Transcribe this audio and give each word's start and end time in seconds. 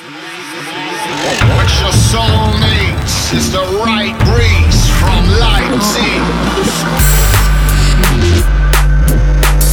What 0.00 1.68
your 1.78 1.92
soul 1.92 2.56
needs 2.58 3.32
is 3.34 3.52
the 3.52 3.60
right 3.84 4.16
breeze 4.24 4.88
from 4.98 5.28
Leipzig. 5.28 6.22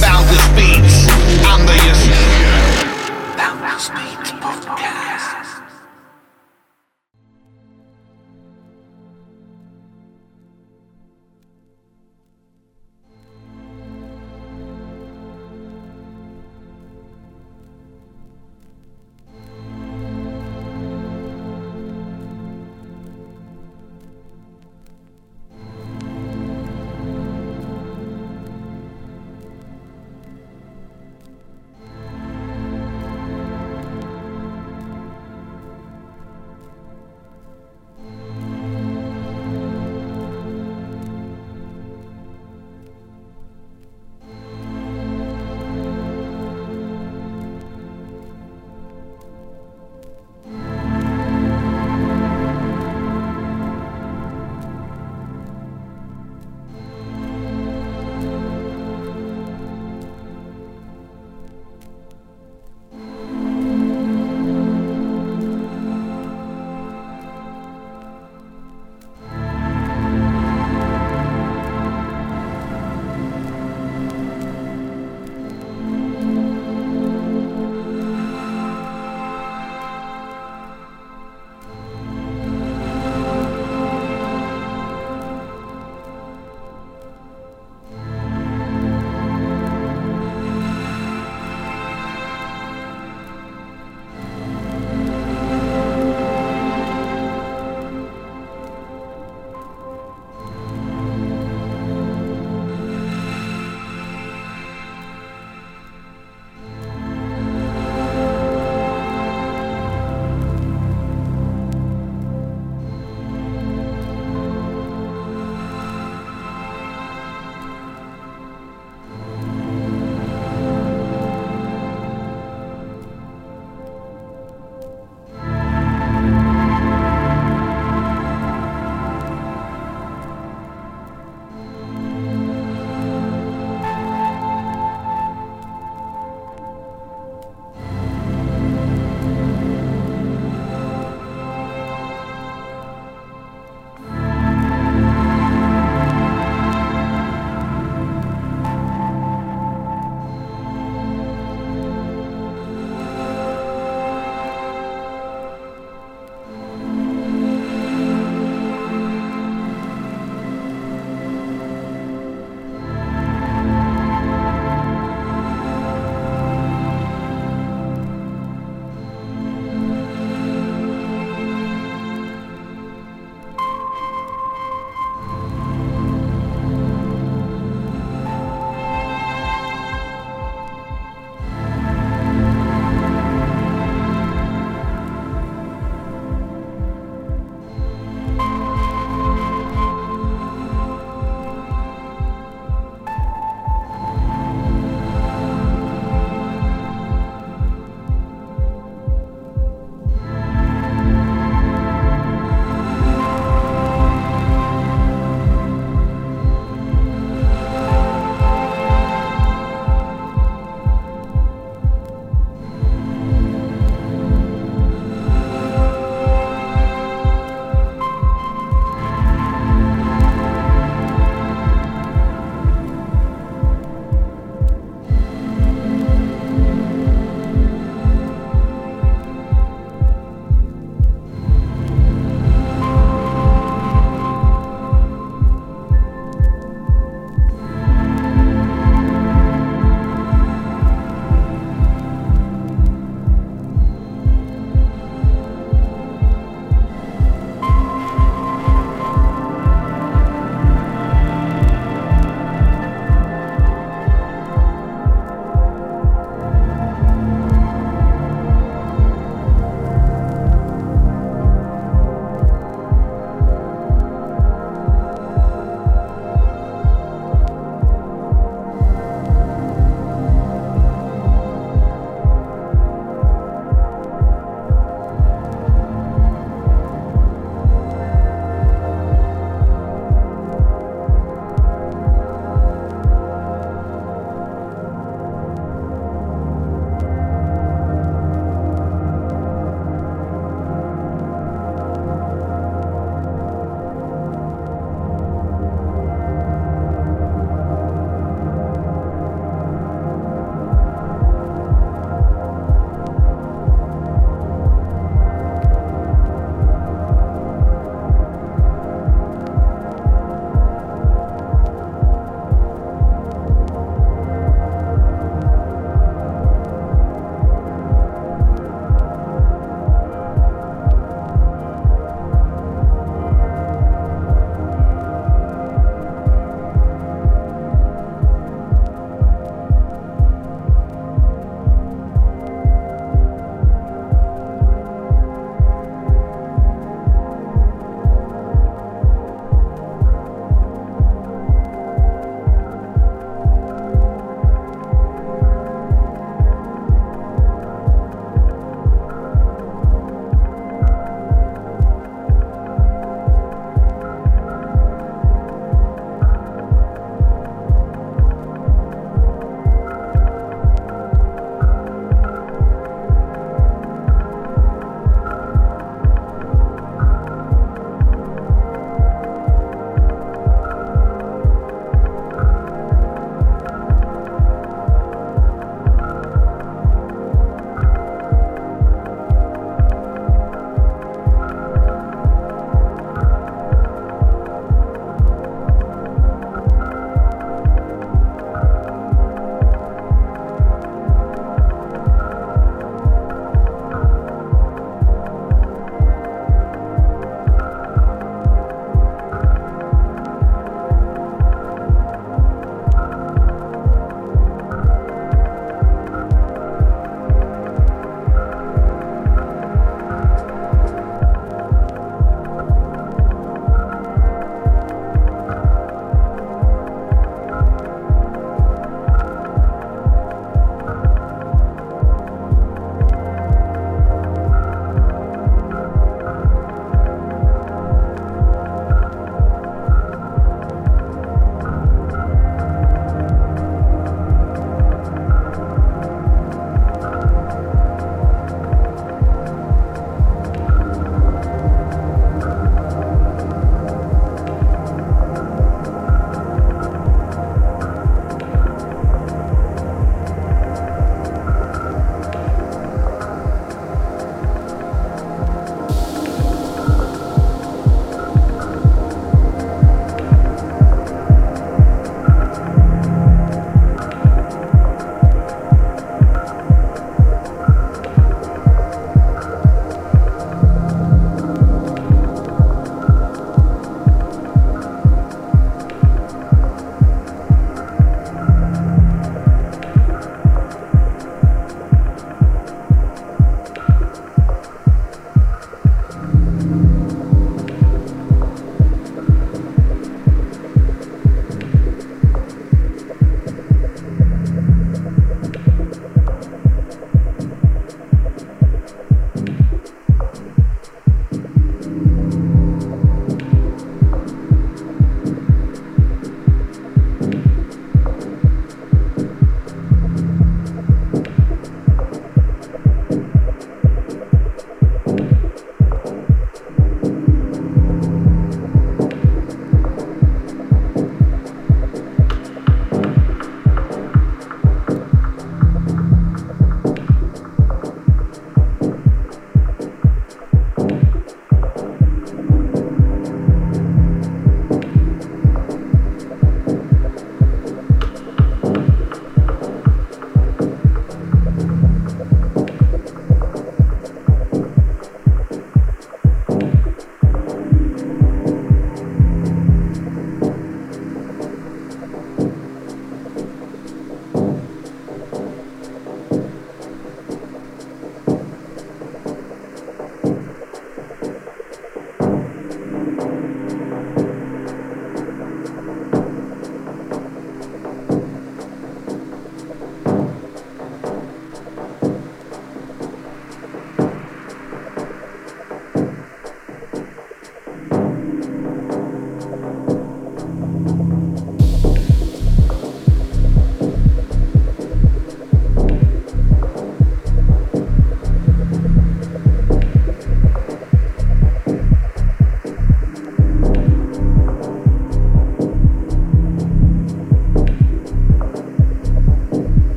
Boundless 0.00 0.48
beats, 0.56 1.06
I'm 1.46 1.64
the 1.64 1.78
Boundless 3.36 3.88
Beats 3.90 4.35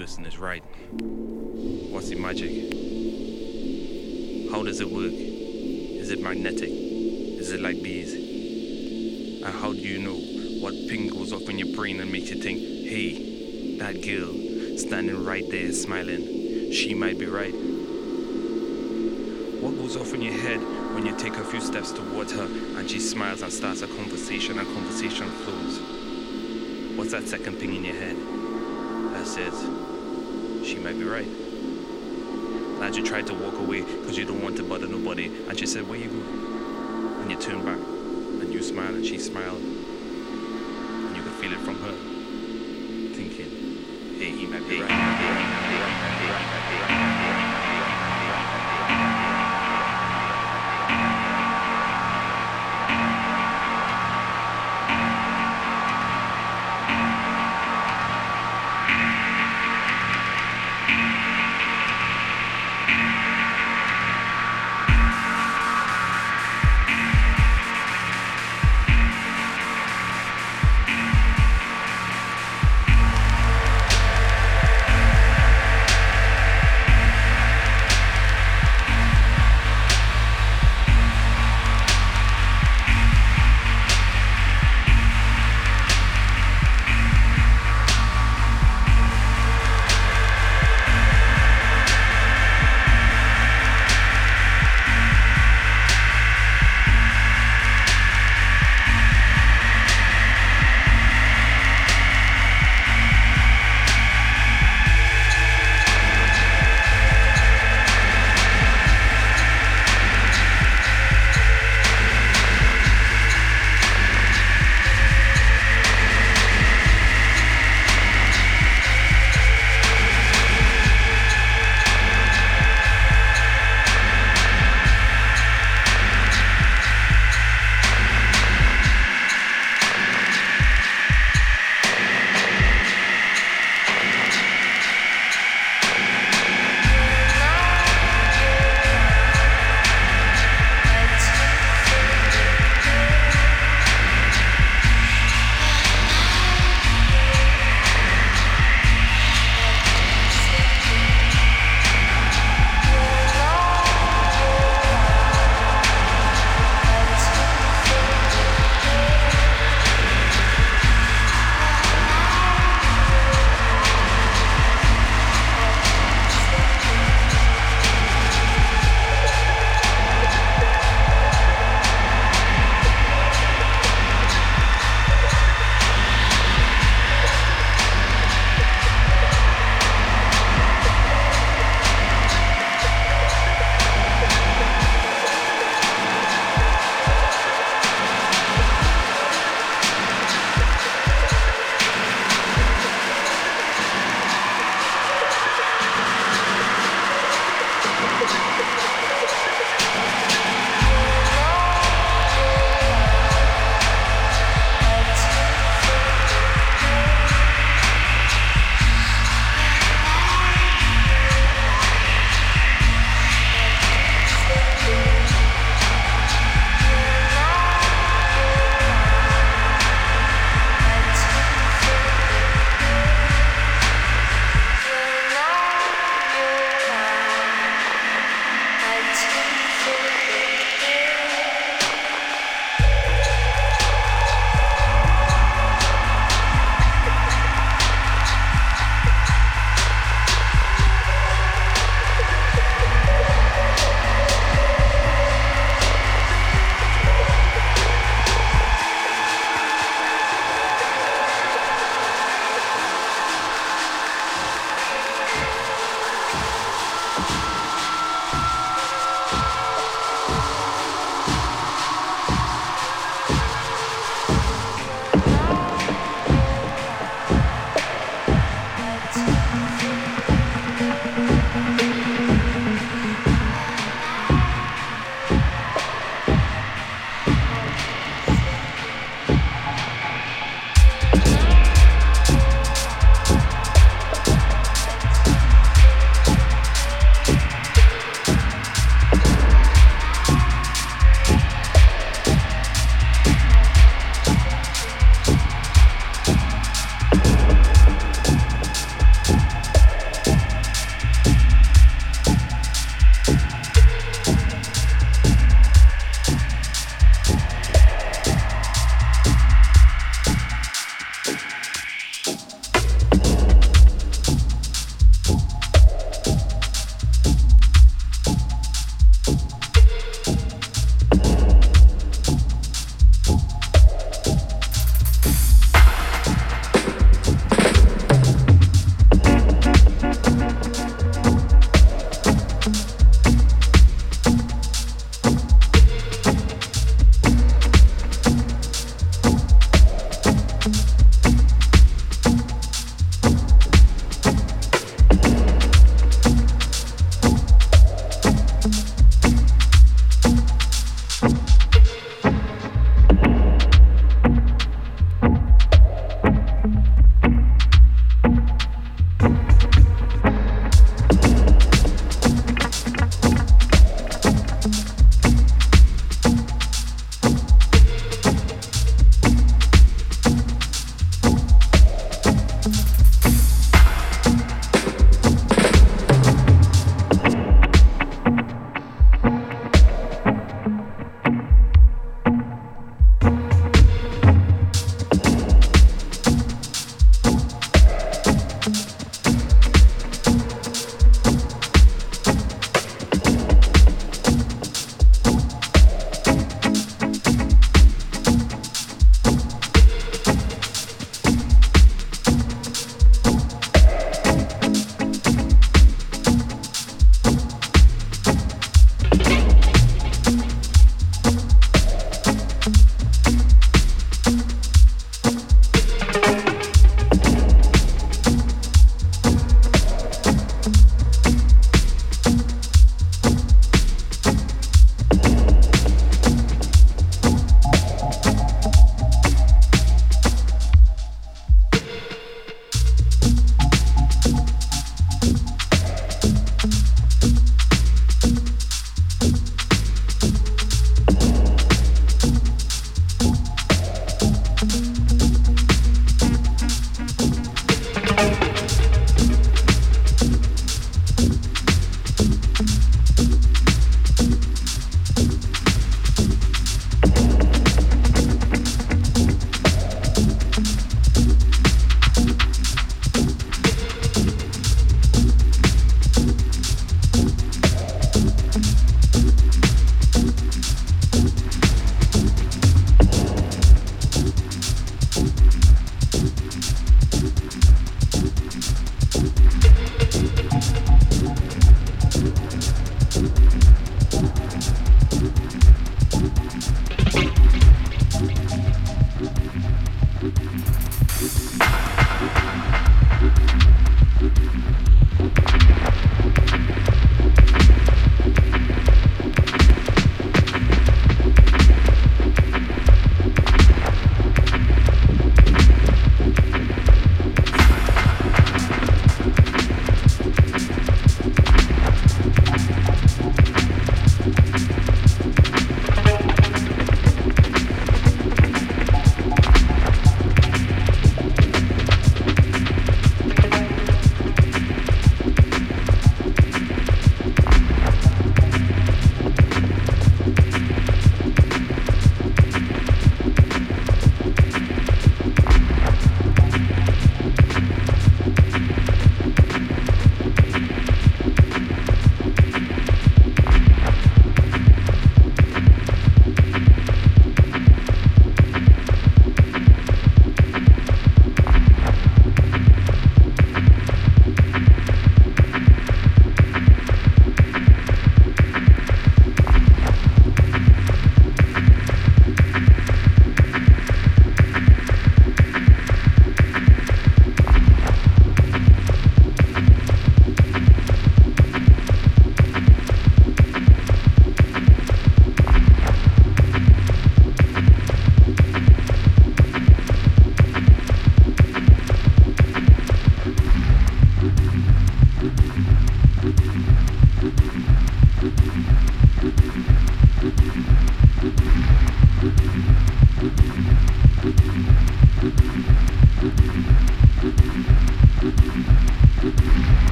person 0.00 0.24
is 0.24 0.38
right? 0.38 0.64
What's 1.92 2.08
the 2.08 2.16
magic? 2.16 2.50
How 4.50 4.62
does 4.62 4.80
it 4.80 4.90
work? 4.90 5.12
Is 5.12 6.10
it 6.10 6.22
magnetic? 6.22 6.70
Is 6.70 7.52
it 7.52 7.60
like 7.60 7.82
bees? 7.82 8.14
And 9.44 9.54
how 9.60 9.74
do 9.74 9.78
you 9.78 9.98
know 9.98 10.16
what 10.62 10.72
ping 10.88 11.08
goes 11.08 11.34
off 11.34 11.50
in 11.50 11.58
your 11.58 11.76
brain 11.76 12.00
and 12.00 12.10
makes 12.10 12.30
you 12.30 12.40
think, 12.40 12.60
hey, 12.60 13.76
that 13.76 14.00
girl 14.00 14.32
standing 14.78 15.22
right 15.22 15.44
there 15.50 15.70
smiling, 15.70 16.72
she 16.72 16.94
might 16.94 17.18
be 17.18 17.26
right? 17.26 17.52
What 19.62 19.76
goes 19.76 19.98
off 19.98 20.14
in 20.14 20.22
your 20.22 20.32
head 20.32 20.60
when 20.94 21.04
you 21.04 21.14
take 21.18 21.36
a 21.36 21.44
few 21.44 21.60
steps 21.60 21.92
towards 21.92 22.32
her 22.32 22.46
and 22.46 22.88
she 22.88 23.00
smiles 23.00 23.42
and 23.42 23.52
starts 23.52 23.82
a 23.82 23.86
conversation 23.86 24.58
and 24.58 24.66
conversation 24.66 25.28
flows? 25.28 25.78
What's 26.96 27.10
that 27.12 27.28
second 27.28 27.58
ping 27.60 27.74
in 27.74 27.84
your 27.84 27.96
head? 27.96 28.16
that 29.20 29.26
says 29.26 29.89
she 30.70 30.78
might 30.78 30.96
be 30.96 31.04
right. 31.04 31.26
And 32.80 32.96
you 32.96 33.02
tried 33.02 33.26
to 33.26 33.34
walk 33.34 33.58
away 33.58 33.82
because 33.82 34.16
you 34.16 34.24
don't 34.24 34.40
want 34.40 34.56
to 34.58 34.62
bother 34.62 34.86
nobody, 34.86 35.26
and 35.26 35.58
she 35.58 35.66
said, 35.66 35.88
Where 35.88 35.98
you 35.98 36.08
go? 36.08 37.20
And 37.22 37.30
you 37.30 37.36
turn 37.36 37.64
back, 37.64 37.76
and 37.76 38.52
you 38.52 38.62
smile, 38.62 38.94
and 38.94 39.04
she 39.04 39.18
smiled, 39.18 39.60
and 39.60 41.16
you 41.16 41.22
could 41.22 41.32
feel 41.32 41.52
it 41.52 41.58
from 41.60 41.74
her, 41.80 41.92
thinking, 43.14 43.50
Hey, 44.16 44.30
he 44.30 44.46
might 44.46 44.68
be 44.68 44.80
right. 44.80 45.09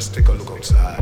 Just 0.00 0.14
take 0.14 0.28
a 0.28 0.32
look 0.32 0.50
outside. 0.52 0.99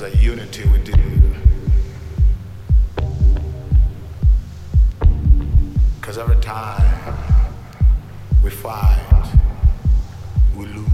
was 0.00 0.14
a 0.14 0.16
unity 0.18 0.64
we 0.68 0.86
you. 0.86 1.34
Because 6.00 6.18
every 6.18 6.36
time 6.36 7.16
we 8.44 8.50
fight, 8.50 9.32
we 10.56 10.66
lose. 10.66 10.87